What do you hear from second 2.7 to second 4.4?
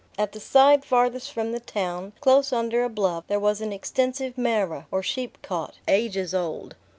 a bluff, there was an extensive